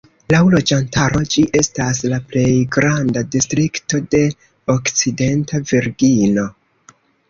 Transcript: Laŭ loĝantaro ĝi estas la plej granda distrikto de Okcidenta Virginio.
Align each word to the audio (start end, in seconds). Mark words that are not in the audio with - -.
Laŭ 0.33 0.37
loĝantaro 0.53 1.21
ĝi 1.33 1.43
estas 1.59 2.01
la 2.15 2.19
plej 2.33 2.47
granda 2.79 3.25
distrikto 3.37 4.03
de 4.17 4.25
Okcidenta 4.81 5.65
Virginio. 5.75 6.53